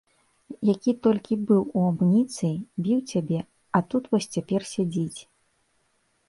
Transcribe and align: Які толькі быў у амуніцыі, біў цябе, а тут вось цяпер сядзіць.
Які 0.67 0.93
толькі 1.07 1.35
быў 1.49 1.59
у 1.77 1.83
амуніцыі, 1.89 2.55
біў 2.87 2.99
цябе, 3.13 3.39
а 3.77 3.83
тут 3.93 4.03
вось 4.15 4.31
цяпер 4.39 4.61
сядзіць. 4.73 5.19